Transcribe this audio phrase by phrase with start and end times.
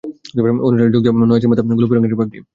[0.65, 2.47] অনুষ্ঠানে যোগ দেওয়া নওয়াজের মাথায় গোলাপি রঙের একটি পাগড়ি দেখা যায়।